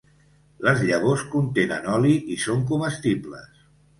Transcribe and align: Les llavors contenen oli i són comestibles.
Les 0.67 0.79
llavors 0.85 1.25
contenen 1.33 1.85
oli 1.97 2.15
i 2.37 2.39
són 2.47 2.65
comestibles. 2.73 3.63